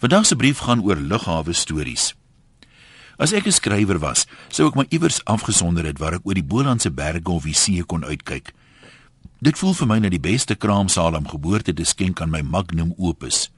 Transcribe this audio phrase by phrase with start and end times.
[0.00, 2.14] Vandag se brief gaan oor lughawe stories.
[3.16, 6.44] As ek 'n skrywer was, sou ek my iewers afgesonder het waar ek oor die
[6.44, 8.52] Bolandse berge of die see kon uitkyk.
[9.40, 12.94] Dit voel vir my na die beste kraamsaal om geboorte te skenk aan my magnum
[12.96, 13.50] opus.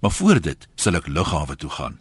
[0.00, 1.98] Maar voor dit sal ek lughawe toe gaan.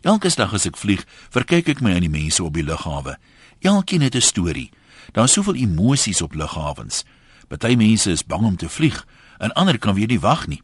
[0.00, 3.18] Elke dag as ek vlieg, verkyk ek my aan die mense op die lughawe.
[3.60, 4.70] Elkeen het 'n storie.
[5.12, 7.04] Daar's soveel emosies op lughawens.
[7.48, 9.06] Party mense is bang om te vlieg,
[9.38, 10.62] en ander kan weer nie wag nie.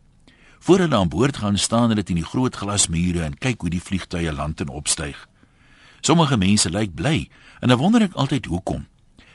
[0.59, 3.83] Voor hulle aan boord gaan staan hulle teen die groot glasmure en kyk hoe die
[3.83, 5.29] vliegtuie land en opstyg.
[6.01, 7.29] Sommige mense lyk bly
[7.61, 8.87] en dan wonder ek altyd hoekom.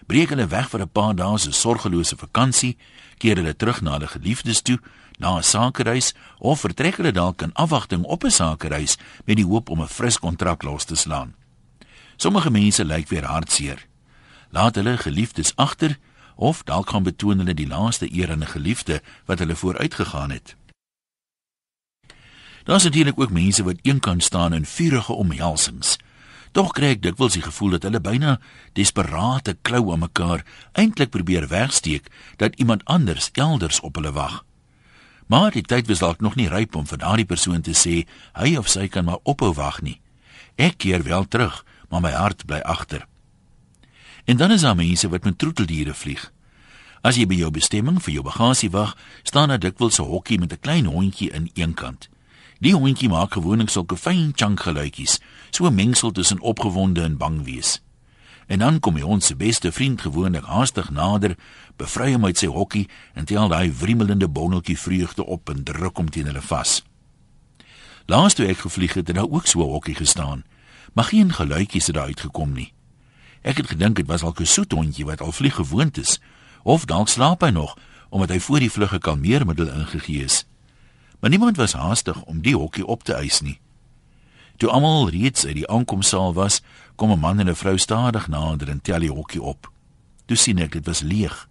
[0.08, 2.78] Breek hulle weg vir 'n paar dae se sorgelose vakansie,
[3.18, 4.80] keer hulle terug na hulle geliefdes toe,
[5.20, 9.70] na 'n sakereis of vertrek hulle dalk in afwagting op 'n sakereis met die hoop
[9.70, 11.36] om 'n fris kontrak los te slaan.
[12.18, 13.88] Sommige mense lyk weer hartseer.
[14.50, 15.98] Laat hulle geliefdes agter
[16.36, 20.56] of dalk gaan betoon hulle die laaste eer aan 'n geliefde wat hulle vooruitgegaan het.
[22.72, 25.98] Daar's natuurlik ook mense wat eenkant staan in vurige omhelsings.
[26.52, 28.38] Tog kry ek dikwels die gevoel dat hulle byna
[28.80, 32.08] desperate klou aan mekaar eintlik probeer wegsteek
[32.40, 34.46] dat iemand anders elders op hulle wag.
[35.28, 38.06] Maar die tyd was dalk nog nie ryp om vir daardie persoon te sê
[38.40, 40.00] hy of sy kan maar ophou wag nie.
[40.56, 43.04] Ek keer wel terug, maar my hart bly agter.
[44.24, 46.24] En dan is daar mense wat met troeteldiere vlieg.
[47.04, 48.96] As jy by jou bestemming vir jou bagasie wag,
[49.28, 52.08] staan daar dikwels 'n hokkie met 'n klein hondjie in een kant.
[52.62, 55.18] Die hondjie maak gewoonlik sulke fyn chunk geluitjies,
[55.50, 57.82] so 'n mengsel tussen opgewonde en bang wees.
[58.48, 61.38] En dan kom hy ons beste vriend gewoonlik haastig nader,
[61.76, 66.10] bevry hom uit sy hokkie en tel daai wriemelende bondeltjie vreugde op en druk hom
[66.10, 66.84] teen hulle vas.
[68.06, 70.44] Laas toe ek gevlieg het, het daar ook so 'n hokkie gestaan,
[70.94, 72.74] maar geen geluitjies het daar uitgekom nie.
[73.42, 76.20] Ek het gedink dit was al 'n soet hondjie wat al vlieg gewoond is,
[76.64, 77.78] of dalk slaap hy nog
[78.10, 80.46] omdat hy voor die vlug 'n kalmeermiddel ingegee is.
[81.22, 83.60] Maar niemand was haastig om die hokkie op te eis nie.
[84.58, 86.62] Toe almal reeds uit die aankomsaal was,
[86.96, 89.72] kom 'n man en 'n vrou stadig nader en tel die hokkie op.
[90.26, 91.50] Toe sien ek dit was leeg.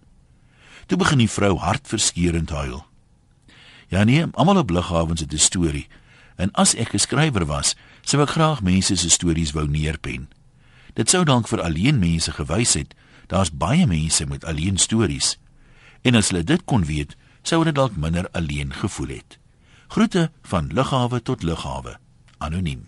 [0.85, 2.85] Toe begin die vrou hartverskeurend huil.
[3.87, 5.87] Ja nee, almal op lughawens het 'n storie.
[6.35, 10.29] En as ek 'n skrywer was, sou ek graag mense se stories wou neerpen.
[10.93, 12.95] Dit sou dalk vir alleen mense gewys het.
[13.27, 15.37] Daar's baie mense met alleen stories.
[16.01, 19.40] En as hulle dit kon weet, sou hulle dalk minder alleen gevoel het.
[19.91, 21.97] Groete van lughawe tot lughawe.
[22.37, 22.87] Anoniem.